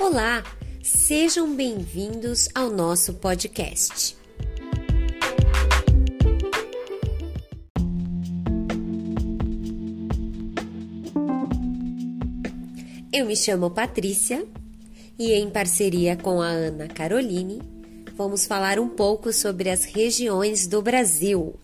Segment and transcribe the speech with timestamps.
[0.00, 0.42] Olá,
[0.82, 4.16] sejam bem-vindos ao nosso podcast.
[13.12, 14.46] Eu me chamo Patrícia
[15.18, 17.60] e, em parceria com a Ana Caroline,
[18.16, 21.54] vamos falar um pouco sobre as regiões do Brasil.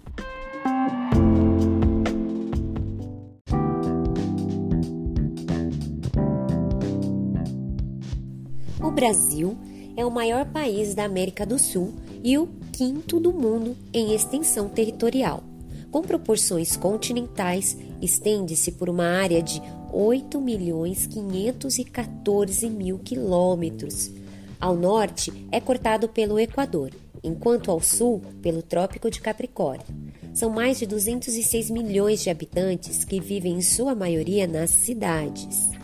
[8.96, 9.58] Brasil
[9.94, 11.92] é o maior país da América do Sul
[12.24, 15.44] e o quinto do mundo em extensão territorial.
[15.90, 19.60] Com proporções continentais, estende-se por uma área de
[19.92, 24.10] 8 milhões 514 mil quilômetros.
[24.58, 26.90] Ao norte é cortado pelo Equador,
[27.22, 29.84] enquanto ao sul pelo Trópico de Capricórnio.
[30.32, 35.75] São mais de 206 milhões de habitantes que vivem em sua maioria nas cidades.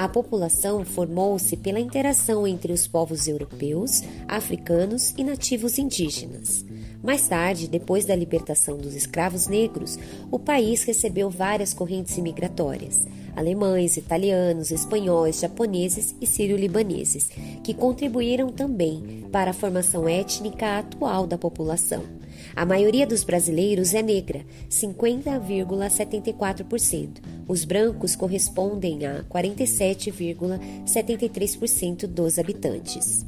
[0.00, 6.64] A população formou-se pela interação entre os povos europeus, africanos e nativos indígenas.
[7.02, 9.98] Mais tarde, depois da libertação dos escravos negros,
[10.30, 17.30] o país recebeu várias correntes imigratórias alemães, italianos, espanhóis, japoneses e sírio-libaneses,
[17.62, 22.19] que contribuíram também para a formação étnica atual da população.
[22.54, 27.22] A maioria dos brasileiros é negra, 50,74%.
[27.46, 33.24] Os brancos correspondem a 47,73% dos habitantes.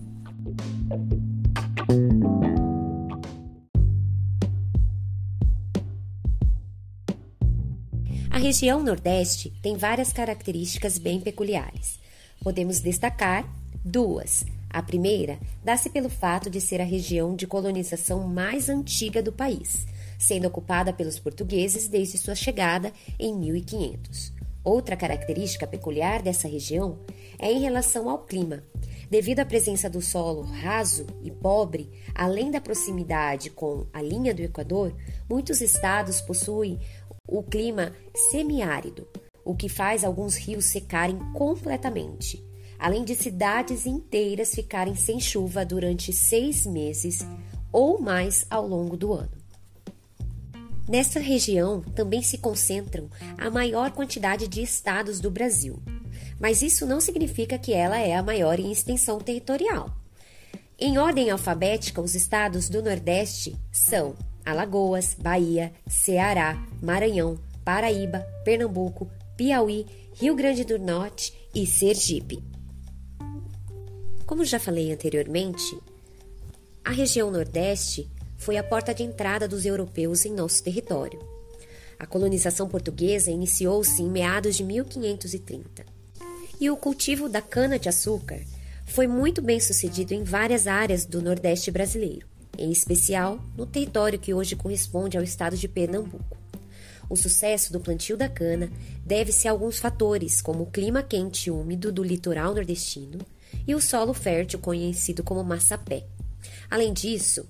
[8.30, 12.00] A região Nordeste tem várias características bem peculiares.
[12.42, 13.46] Podemos destacar
[13.84, 14.44] duas.
[14.72, 19.86] A primeira dá-se pelo fato de ser a região de colonização mais antiga do país,
[20.18, 24.32] sendo ocupada pelos portugueses desde sua chegada em 1500.
[24.64, 27.00] Outra característica peculiar dessa região
[27.38, 28.62] é em relação ao clima.
[29.10, 34.40] Devido à presença do solo raso e pobre, além da proximidade com a linha do
[34.40, 34.96] Equador,
[35.28, 36.78] muitos estados possuem
[37.28, 37.92] o clima
[38.30, 39.06] semiárido,
[39.44, 42.42] o que faz alguns rios secarem completamente,
[42.82, 47.24] além de cidades inteiras ficarem sem chuva durante seis meses
[47.70, 49.30] ou mais ao longo do ano.
[50.88, 55.80] Nesta região também se concentram a maior quantidade de estados do Brasil,
[56.40, 59.88] mas isso não significa que ela é a maior em extensão territorial.
[60.76, 69.86] Em ordem alfabética, os estados do Nordeste são Alagoas, Bahia, Ceará, Maranhão, Paraíba, Pernambuco, Piauí,
[70.14, 72.52] Rio Grande do Norte e Sergipe.
[74.27, 75.78] Como já falei anteriormente,
[76.84, 81.20] a região Nordeste foi a porta de entrada dos europeus em nosso território.
[81.98, 85.84] A colonização portuguesa iniciou-se em meados de 1530.
[86.61, 88.40] E o cultivo da cana-de-açúcar
[88.86, 94.34] foi muito bem sucedido em várias áreas do Nordeste brasileiro em especial no território que
[94.34, 96.36] hoje corresponde ao estado de Pernambuco.
[97.08, 98.70] O sucesso do plantio da cana
[99.05, 103.18] deve-se a alguns fatores, como o clima quente e úmido do litoral nordestino
[103.67, 106.05] e o solo fértil conhecido como massapé.
[106.70, 107.46] Além disso,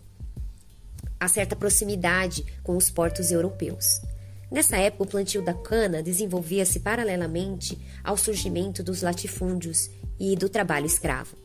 [1.18, 4.00] há certa proximidade com os portos europeus.
[4.50, 9.88] Nessa época, o plantio da cana desenvolvia-se paralelamente ao surgimento dos latifúndios
[10.20, 11.42] e do trabalho escravo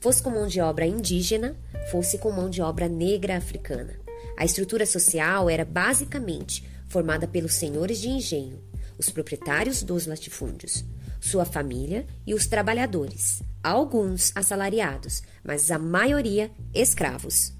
[0.00, 1.56] fosse com mão de obra indígena,
[1.90, 3.94] fosse com mão de obra negra africana.
[4.36, 8.60] A estrutura social era basicamente formada pelos senhores de engenho,
[8.98, 10.84] os proprietários dos latifúndios,
[11.20, 17.52] sua família e os trabalhadores, alguns assalariados, mas a maioria escravos.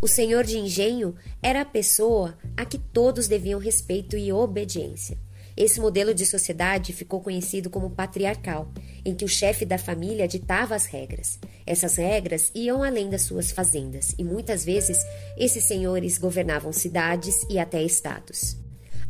[0.00, 5.18] O senhor de engenho era a pessoa a que todos deviam respeito e obediência.
[5.56, 8.70] Esse modelo de sociedade ficou conhecido como patriarcal,
[9.04, 11.36] em que o chefe da família ditava as regras.
[11.66, 14.98] Essas regras iam além das suas fazendas e muitas vezes
[15.36, 18.56] esses senhores governavam cidades e até estados.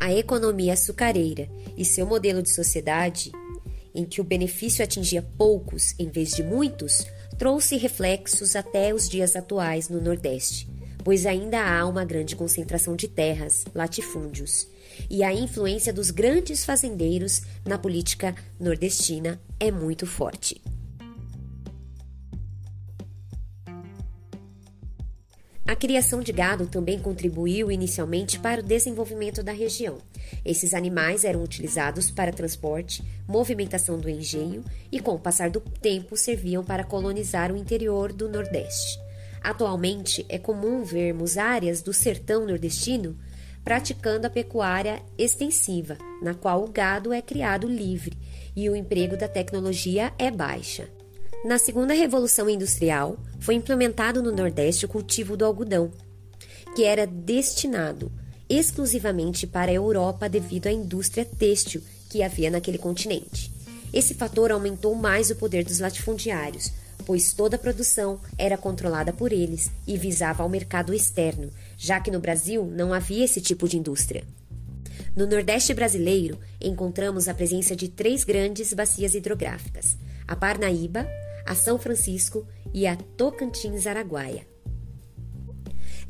[0.01, 3.31] A economia açucareira e seu modelo de sociedade,
[3.95, 7.05] em que o benefício atingia poucos em vez de muitos,
[7.39, 10.69] trouxe reflexos até os dias atuais no Nordeste,
[11.05, 14.67] pois ainda há uma grande concentração de terras, latifúndios
[15.09, 20.61] e a influência dos grandes fazendeiros na política nordestina é muito forte.
[25.69, 29.99] A criação de gado também contribuiu inicialmente para o desenvolvimento da região.
[30.43, 36.17] Esses animais eram utilizados para transporte, movimentação do engenho e, com o passar do tempo,
[36.17, 38.99] serviam para colonizar o interior do Nordeste.
[39.43, 43.15] Atualmente, é comum vermos áreas do sertão nordestino
[43.63, 48.17] praticando a pecuária extensiva, na qual o gado é criado livre
[48.57, 50.89] e o emprego da tecnologia é baixa.
[51.45, 55.93] Na segunda revolução industrial, foi implementado no Nordeste o cultivo do algodão,
[56.75, 58.11] que era destinado
[58.49, 63.53] exclusivamente para a Europa devido à indústria têxtil que havia naquele continente.
[63.93, 66.73] Esse fator aumentou mais o poder dos latifundiários,
[67.07, 72.11] pois toda a produção era controlada por eles e visava ao mercado externo, já que
[72.11, 74.25] no Brasil não havia esse tipo de indústria.
[75.15, 79.97] No Nordeste brasileiro, encontramos a presença de três grandes bacias hidrográficas:
[80.27, 81.09] a Parnaíba,
[81.49, 84.47] a São Francisco e a Tocantins Araguaia.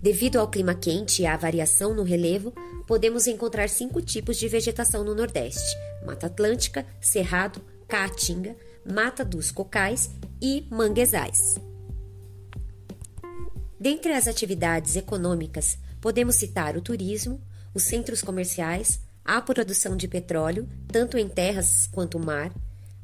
[0.02, 2.52] Devido ao clima quente e à variação no relevo,
[2.88, 10.10] podemos encontrar cinco tipos de vegetação no Nordeste: Mata Atlântica, Cerrado, Caatinga, Mata dos Cocais
[10.42, 11.54] e Manguezais.
[13.78, 17.40] Dentre as atividades econômicas, podemos citar o turismo,
[17.72, 22.52] os centros comerciais, a produção de petróleo, tanto em terras quanto mar,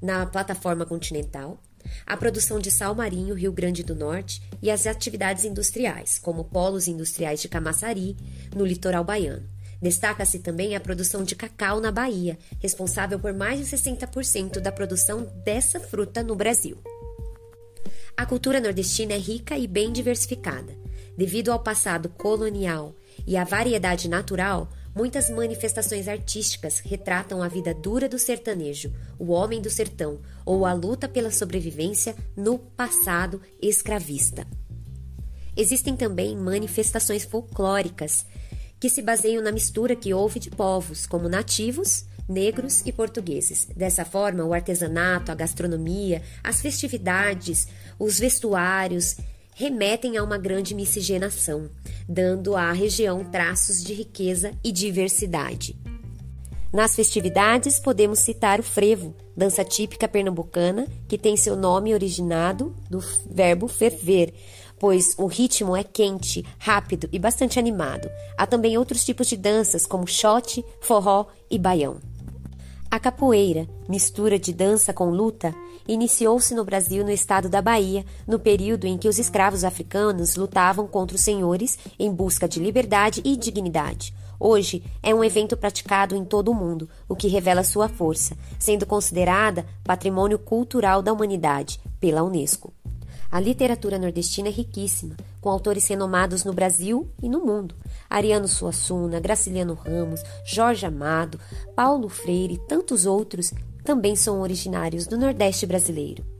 [0.02, 1.62] na plataforma continental,
[2.06, 6.88] a produção de sal marinho Rio Grande do Norte e as atividades industriais, como polos
[6.88, 8.16] industriais de Camaçari,
[8.54, 9.48] no litoral baiano.
[9.80, 15.30] Destaca-se também a produção de cacau na Bahia, responsável por mais de 60% da produção
[15.44, 16.78] dessa fruta no Brasil.
[18.16, 20.72] A cultura nordestina é rica e bem diversificada.
[21.16, 22.94] Devido ao passado colonial
[23.26, 29.60] e à variedade natural, Muitas manifestações artísticas retratam a vida dura do sertanejo, o homem
[29.60, 34.46] do sertão ou a luta pela sobrevivência no passado escravista.
[35.56, 38.24] Existem também manifestações folclóricas
[38.78, 43.66] que se baseiam na mistura que houve de povos, como nativos, negros e portugueses.
[43.76, 47.66] Dessa forma, o artesanato, a gastronomia, as festividades,
[47.98, 49.16] os vestuários
[49.54, 51.70] remetem a uma grande miscigenação,
[52.08, 55.76] dando à região traços de riqueza e diversidade.
[56.72, 62.98] Nas festividades, podemos citar o frevo, dança típica pernambucana, que tem seu nome originado do
[63.30, 64.34] verbo ferver,
[64.78, 68.10] pois o ritmo é quente, rápido e bastante animado.
[68.36, 72.00] Há também outros tipos de danças, como shot, forró e baião.
[72.94, 75.52] A capoeira, mistura de dança com luta,
[75.88, 80.86] iniciou-se no Brasil no estado da Bahia, no período em que os escravos africanos lutavam
[80.86, 84.14] contra os senhores em busca de liberdade e dignidade.
[84.38, 88.86] Hoje é um evento praticado em todo o mundo, o que revela sua força, sendo
[88.86, 92.72] considerada patrimônio cultural da humanidade pela Unesco.
[93.34, 97.74] A literatura nordestina é riquíssima, com autores renomados no Brasil e no mundo.
[98.08, 101.40] Ariano Suassuna, Graciliano Ramos, Jorge Amado,
[101.74, 103.52] Paulo Freire e tantos outros
[103.82, 106.33] também são originários do Nordeste brasileiro.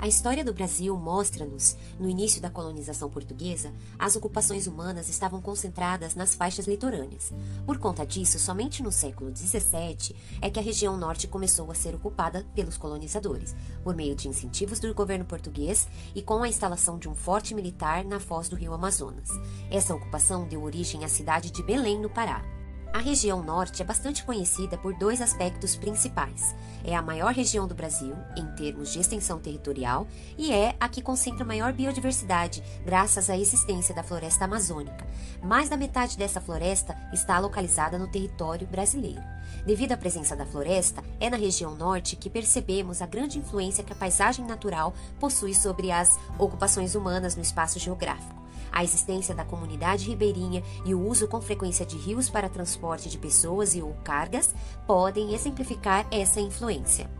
[0.00, 6.14] A história do Brasil mostra-nos, no início da colonização portuguesa, as ocupações humanas estavam concentradas
[6.14, 7.30] nas faixas litorâneas.
[7.66, 11.94] Por conta disso, somente no século XVII é que a região norte começou a ser
[11.94, 13.54] ocupada pelos colonizadores,
[13.84, 18.02] por meio de incentivos do governo português e com a instalação de um forte militar
[18.02, 19.28] na foz do rio Amazonas.
[19.70, 22.59] Essa ocupação deu origem à cidade de Belém, no Pará.
[22.92, 26.54] A região norte é bastante conhecida por dois aspectos principais.
[26.82, 31.00] É a maior região do Brasil, em termos de extensão territorial, e é a que
[31.00, 35.06] concentra maior biodiversidade, graças à existência da floresta amazônica.
[35.40, 39.22] Mais da metade dessa floresta está localizada no território brasileiro.
[39.64, 43.92] Devido à presença da floresta, é na região norte que percebemos a grande influência que
[43.92, 48.39] a paisagem natural possui sobre as ocupações humanas no espaço geográfico.
[48.72, 53.18] A existência da comunidade ribeirinha e o uso com frequência de rios para transporte de
[53.18, 54.54] pessoas e ou cargas
[54.86, 57.10] podem exemplificar essa influência.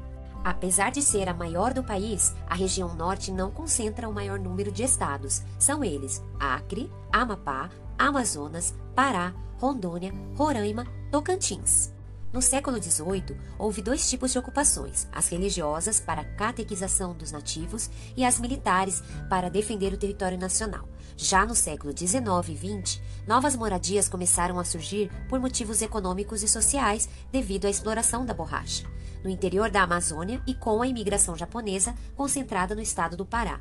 [0.42, 4.72] Apesar de ser a maior do país, a região norte não concentra o maior número
[4.72, 5.42] de estados.
[5.58, 11.92] São eles Acre, Amapá, Amazonas, Pará, Rondônia, Roraima, Tocantins.
[12.32, 18.24] No século XVIII, houve dois tipos de ocupações: as religiosas, para catequização dos nativos, e
[18.24, 20.88] as militares, para defender o território nacional.
[21.22, 22.16] Já no século XIX
[22.48, 28.24] e XX, novas moradias começaram a surgir por motivos econômicos e sociais devido à exploração
[28.24, 28.86] da borracha,
[29.22, 33.60] no interior da Amazônia e com a imigração japonesa concentrada no estado do Pará.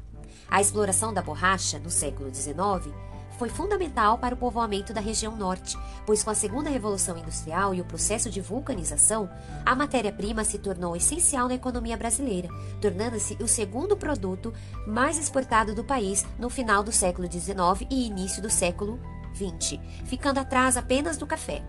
[0.50, 2.96] A exploração da borracha, no século XIX,
[3.40, 7.80] foi fundamental para o povoamento da região norte, pois com a segunda revolução industrial e
[7.80, 9.30] o processo de vulcanização,
[9.66, 12.50] a matéria-prima se tornou essencial na economia brasileira,
[12.82, 14.54] tornando-se o segundo produto
[14.86, 19.00] mais exportado do país no final do século XIX e início do século
[19.34, 21.64] XX, ficando atrás apenas do café.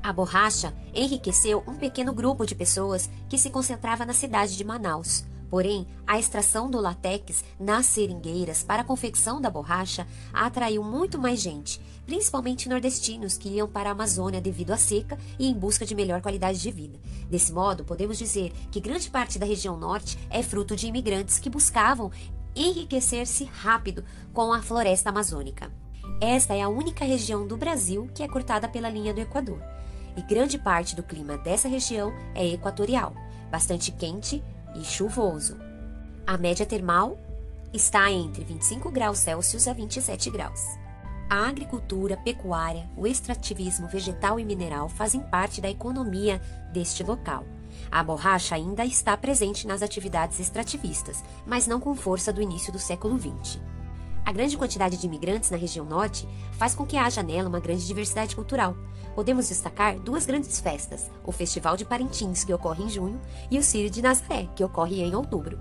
[0.00, 5.24] A borracha enriqueceu um pequeno grupo de pessoas que se concentrava na cidade de Manaus.
[5.54, 11.40] Porém, a extração do látex nas seringueiras para a confecção da borracha atraiu muito mais
[11.40, 15.94] gente, principalmente nordestinos que iam para a Amazônia devido à seca e em busca de
[15.94, 16.98] melhor qualidade de vida.
[17.30, 21.48] Desse modo, podemos dizer que grande parte da região norte é fruto de imigrantes que
[21.48, 22.10] buscavam
[22.56, 25.70] enriquecer-se rápido com a floresta amazônica.
[26.20, 29.62] Esta é a única região do Brasil que é cortada pela linha do Equador,
[30.16, 33.14] e grande parte do clima dessa região é equatorial,
[33.52, 34.42] bastante quente
[34.74, 35.56] e chuvoso.
[36.26, 37.18] A média termal
[37.72, 40.60] está entre 25 graus Celsius a 27 graus.
[41.28, 46.40] A agricultura, pecuária, o extrativismo vegetal e mineral fazem parte da economia
[46.72, 47.44] deste local.
[47.90, 52.78] A borracha ainda está presente nas atividades extrativistas, mas não com força do início do
[52.78, 53.58] século XX.
[54.24, 57.86] A grande quantidade de imigrantes na região norte faz com que haja nela uma grande
[57.86, 58.74] diversidade cultural.
[59.14, 63.62] Podemos destacar duas grandes festas: o Festival de Parintins, que ocorre em junho, e o
[63.62, 65.58] Círio de Nazaré, que ocorre em outubro.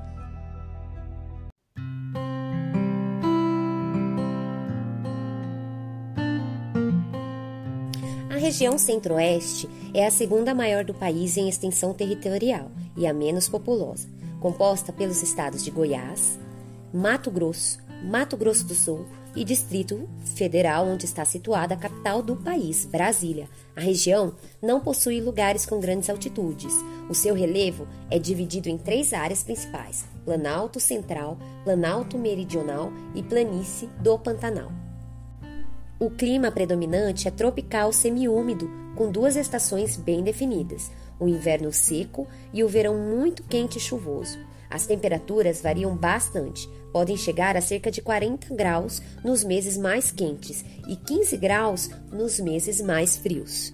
[8.30, 13.48] A região centro-oeste é a segunda maior do país em extensão territorial e a menos
[13.48, 14.08] populosa,
[14.40, 16.40] composta pelos estados de Goiás,
[16.94, 19.06] Mato Grosso, Mato Grosso do Sul
[19.36, 23.50] e Distrito Federal, onde está situada a capital do país, Brasília.
[23.76, 26.74] A região não possui lugares com grandes altitudes.
[27.10, 33.88] O seu relevo é dividido em três áreas principais: Planalto Central, Planalto Meridional e Planície
[34.00, 34.72] do Pantanal.
[36.00, 42.64] O clima predominante é tropical semiúmido, com duas estações bem definidas: o inverno seco e
[42.64, 44.38] o verão muito quente e chuvoso.
[44.70, 50.64] As temperaturas variam bastante, podem chegar a cerca de 40 graus nos meses mais quentes
[50.88, 53.74] e 15 graus nos meses mais frios.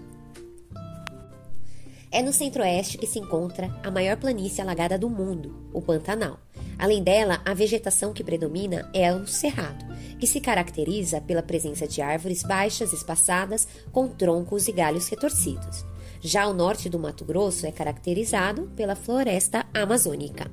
[2.12, 6.40] É no centro-oeste que se encontra a maior planície alagada do mundo, o Pantanal.
[6.78, 9.86] Além dela, a vegetação que predomina é o cerrado,
[10.18, 15.86] que se caracteriza pela presença de árvores baixas espaçadas com troncos e galhos retorcidos.
[16.22, 20.50] Já o norte do Mato Grosso é caracterizado pela floresta amazônica.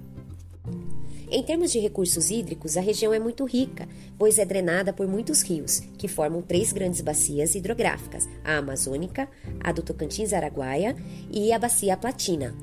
[1.29, 5.43] Em termos de recursos hídricos, a região é muito rica, pois é drenada por muitos
[5.43, 9.29] rios, que formam três grandes bacias hidrográficas: a Amazônica,
[9.61, 10.95] a do Tocantins-Araguaia
[11.31, 12.55] e a Bacia Platina.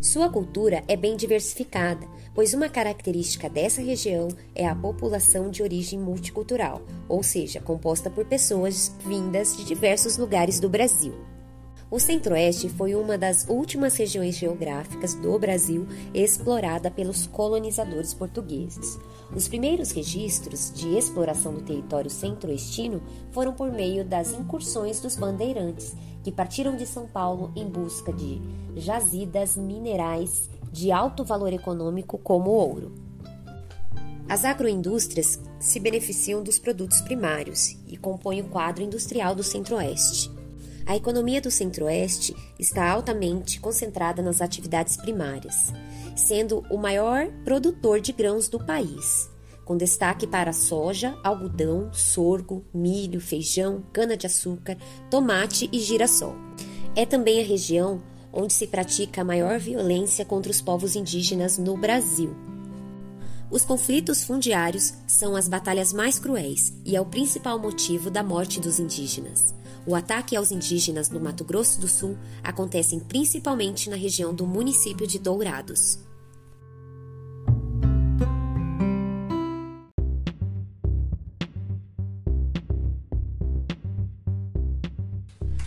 [0.00, 5.98] Sua cultura é bem diversificada, pois uma característica dessa região é a população de origem
[5.98, 11.29] multicultural, ou seja, composta por pessoas vindas de diversos lugares do Brasil.
[11.90, 18.96] O Centro-Oeste foi uma das últimas regiões geográficas do Brasil explorada pelos colonizadores portugueses.
[19.34, 25.92] Os primeiros registros de exploração do território centro-oestino foram por meio das incursões dos bandeirantes,
[26.22, 28.40] que partiram de São Paulo em busca de
[28.76, 32.92] jazidas minerais de alto valor econômico como o ouro.
[34.28, 40.39] As agroindústrias se beneficiam dos produtos primários e compõem o quadro industrial do Centro-Oeste.
[40.86, 45.72] A economia do Centro-Oeste está altamente concentrada nas atividades primárias,
[46.16, 49.30] sendo o maior produtor de grãos do país,
[49.64, 54.76] com destaque para soja, algodão, sorgo, milho, feijão, cana-de-açúcar,
[55.10, 56.34] tomate e girassol.
[56.96, 61.76] É também a região onde se pratica a maior violência contra os povos indígenas no
[61.76, 62.34] Brasil.
[63.50, 68.60] Os conflitos fundiários são as batalhas mais cruéis e é o principal motivo da morte
[68.60, 69.54] dos indígenas.
[69.86, 75.06] O ataque aos indígenas no Mato Grosso do Sul acontece principalmente na região do município
[75.06, 75.98] de Dourados.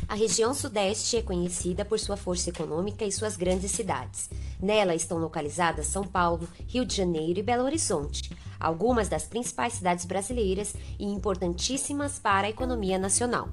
[0.07, 4.29] A região Sudeste é conhecida por sua força econômica e suas grandes cidades.
[4.61, 8.29] Nela estão localizadas São Paulo, Rio de Janeiro e Belo Horizonte,
[8.59, 13.49] algumas das principais cidades brasileiras e importantíssimas para a economia nacional.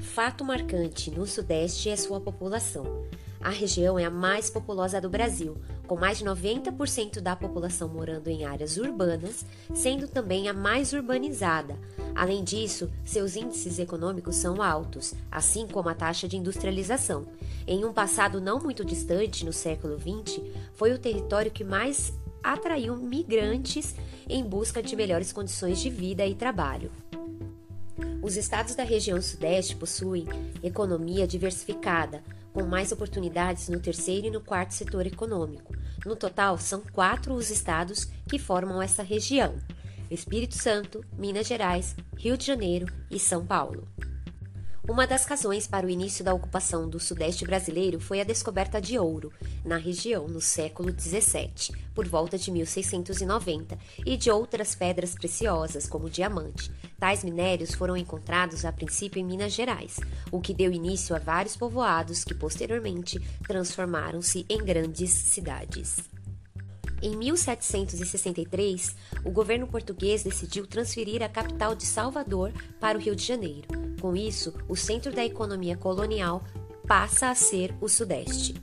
[0.00, 3.04] Fato marcante no Sudeste é sua população.
[3.38, 8.28] A região é a mais populosa do Brasil, com mais de 90% da população morando
[8.28, 11.76] em áreas urbanas, sendo também a mais urbanizada.
[12.14, 17.26] Além disso, seus índices econômicos são altos, assim como a taxa de industrialização.
[17.66, 20.40] Em um passado não muito distante, no século XX,
[20.74, 23.94] foi o território que mais atraiu migrantes
[24.28, 26.90] em busca de melhores condições de vida e trabalho.
[28.22, 30.26] Os estados da região Sudeste possuem
[30.62, 32.22] economia diversificada,
[32.52, 35.74] com mais oportunidades no terceiro e no quarto setor econômico.
[36.04, 39.54] No total, são quatro os estados que formam essa região:
[40.10, 43.88] Espírito Santo, Minas Gerais, Rio de Janeiro e São Paulo.
[44.90, 48.98] Uma das razões para o início da ocupação do Sudeste brasileiro foi a descoberta de
[48.98, 49.32] ouro
[49.64, 56.10] na região no século XVII, por volta de 1690, e de outras pedras preciosas, como
[56.10, 56.72] diamante.
[56.98, 60.00] Tais minérios foram encontrados a princípio em Minas Gerais,
[60.32, 65.98] o que deu início a vários povoados que posteriormente transformaram-se em grandes cidades.
[67.02, 73.24] Em 1763, o governo português decidiu transferir a capital de Salvador para o Rio de
[73.24, 73.68] Janeiro.
[74.00, 76.44] Com isso, o centro da economia colonial
[76.86, 78.54] passa a ser o Sudeste.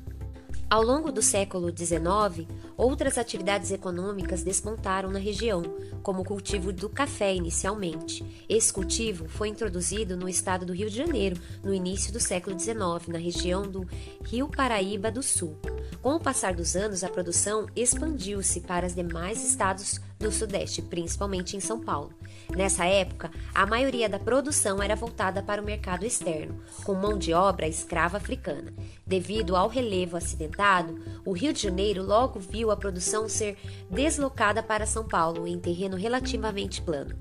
[0.70, 2.46] Ao longo do século XIX,
[2.76, 5.64] outras atividades econômicas despontaram na região,
[6.04, 8.44] como o cultivo do café inicialmente.
[8.50, 13.08] Esse cultivo foi introduzido no estado do Rio de Janeiro no início do século XIX,
[13.08, 13.88] na região do
[14.26, 15.58] Rio Paraíba do Sul.
[16.02, 21.56] Com o passar dos anos, a produção expandiu-se para os demais estados do Sudeste, principalmente
[21.56, 22.12] em São Paulo.
[22.56, 27.34] Nessa época, a maioria da produção era voltada para o mercado externo, com mão de
[27.34, 28.74] obra escrava africana.
[29.06, 33.58] Devido ao relevo acidentado, o Rio de Janeiro logo viu a produção ser
[33.90, 37.16] deslocada para São Paulo em terreno relativamente plano.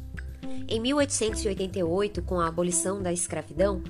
[0.68, 3.82] Em 1888, com a abolição da escravidão,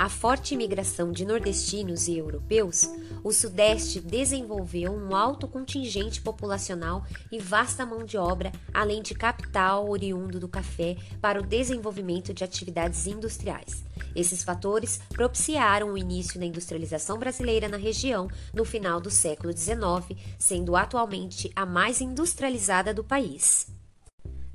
[0.00, 2.88] a forte imigração de nordestinos e europeus,
[3.22, 9.90] o Sudeste desenvolveu um alto contingente populacional e vasta mão de obra, além de capital
[9.90, 13.84] oriundo do café para o desenvolvimento de atividades industriais.
[14.16, 20.18] Esses fatores propiciaram o início da industrialização brasileira na região no final do século XIX,
[20.38, 23.66] sendo atualmente a mais industrializada do país.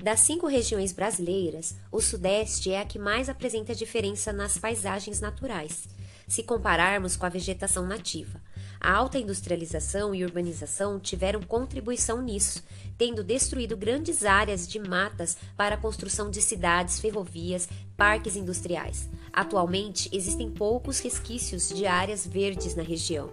[0.06, 5.90] Das cinco regiões brasileiras, o Sudeste é a que mais apresenta diferença nas paisagens naturais,
[6.28, 8.40] se compararmos com a vegetação nativa.
[8.80, 12.64] A alta industrialização e urbanização tiveram contribuição nisso,
[13.00, 19.10] tendo destruído grandes áreas de matas para a construção de cidades, ferrovias, parques industriais.
[19.34, 23.32] Atualmente, existem poucos resquícios de áreas verdes na região.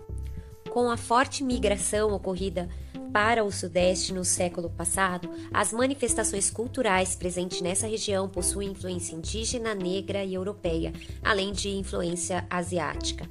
[0.71, 2.67] Com a forte migração ocorrida
[3.13, 9.75] para o Sudeste no século passado, as manifestações culturais presentes nessa região possuem influência indígena,
[9.75, 10.93] negra e europeia,
[11.23, 13.29] além de influência asiática.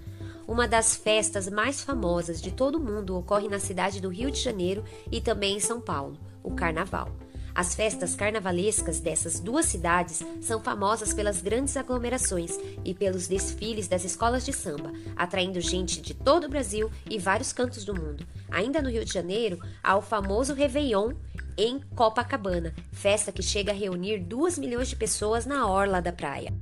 [0.48, 4.40] Uma das festas mais famosas de todo o mundo ocorre na cidade do Rio de
[4.40, 7.21] Janeiro e também em São Paulo, o Carnaval.
[7.54, 14.06] As festas carnavalescas dessas duas cidades são famosas pelas grandes aglomerações e pelos desfiles das
[14.06, 18.26] escolas de samba, atraindo gente de todo o Brasil e vários cantos do mundo.
[18.50, 21.14] Ainda no Rio de Janeiro, há o famoso Réveillon
[21.58, 26.54] em Copacabana, festa que chega a reunir 2 milhões de pessoas na orla da praia.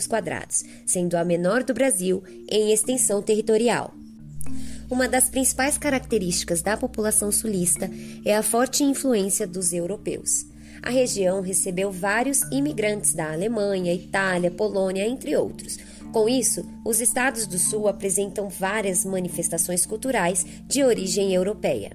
[0.85, 3.95] sendo a menor do Brasil em extensão territorial.
[4.91, 7.91] Uma das principais características da população sulista
[8.23, 10.45] é a forte influência dos europeus.
[10.83, 15.79] A região recebeu vários imigrantes da Alemanha, Itália, Polônia, entre outros
[16.15, 21.91] com isso, os estados do Sul apresentam várias manifestações culturais de origem europeia.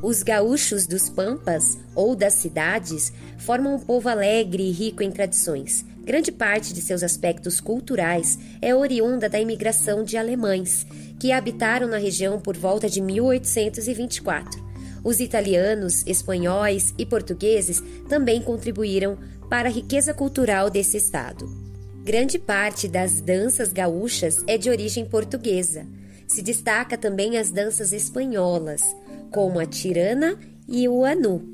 [0.00, 5.84] Os gaúchos dos Pampas ou das cidades formam um povo alegre e rico em tradições.
[6.04, 10.86] Grande parte de seus aspectos culturais é oriunda da imigração de alemães,
[11.18, 14.64] que habitaram na região por volta de 1824.
[15.02, 19.18] Os italianos, espanhóis e portugueses também contribuíram
[19.50, 21.61] para a riqueza cultural desse estado.
[22.04, 25.86] Grande parte das danças gaúchas é de origem portuguesa.
[26.26, 28.82] Se destaca também as danças espanholas,
[29.30, 30.36] como a tirana
[30.66, 31.48] e o anu.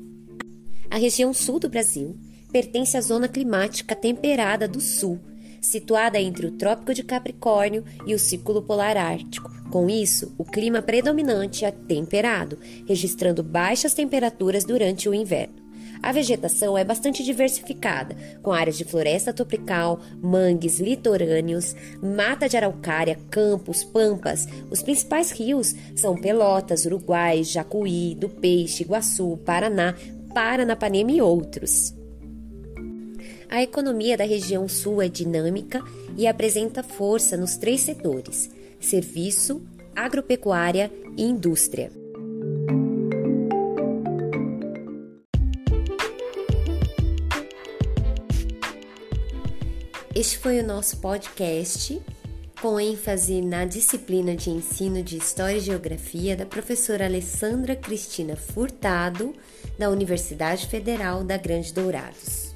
[0.89, 2.17] A região sul do Brasil
[2.51, 5.19] pertence à zona climática temperada do sul,
[5.61, 9.51] situada entre o Trópico de Capricórnio e o Círculo Polar Ártico.
[9.69, 12.57] Com isso, o clima predominante é temperado,
[12.87, 15.58] registrando baixas temperaturas durante o inverno.
[16.01, 23.19] A vegetação é bastante diversificada, com áreas de floresta tropical, mangues litorâneos, mata de araucária,
[23.29, 24.47] campos, pampas.
[24.71, 29.93] Os principais rios são Pelotas, Uruguai, Jacuí, do Peixe, Iguaçu, Paraná,
[30.33, 31.93] Paranapanema e outros.
[33.49, 35.83] A economia da região sul é dinâmica
[36.15, 39.61] e apresenta força nos três setores: serviço,
[39.95, 41.98] agropecuária e indústria.
[50.19, 51.97] Este foi o nosso podcast
[52.61, 59.33] com ênfase na disciplina de ensino de História e Geografia da professora Alessandra Cristina Furtado,
[59.77, 62.48] da Universidade Federal da Grande Dourados.